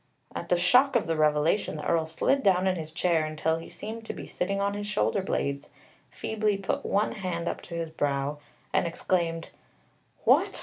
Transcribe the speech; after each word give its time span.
At 0.35 0.49
the 0.49 0.57
shock 0.57 0.95
of 0.95 1.05
the 1.05 1.15
revelation 1.15 1.75
the 1.75 1.85
Earl 1.85 2.07
slid 2.07 2.41
down 2.41 2.65
in 2.65 2.75
his 2.75 2.91
chair 2.91 3.23
until 3.23 3.57
he 3.57 3.69
seemed 3.69 4.03
to 4.07 4.13
be 4.13 4.25
sitting 4.25 4.59
on 4.59 4.73
his 4.73 4.87
shoulder 4.87 5.21
blades, 5.21 5.69
feebly 6.09 6.57
put 6.57 6.83
one 6.83 7.11
hand 7.11 7.47
up 7.47 7.61
to 7.69 7.75
his 7.75 7.91
brow, 7.91 8.39
and 8.73 8.87
exclaimed: 8.87 9.51
"What? 10.23 10.59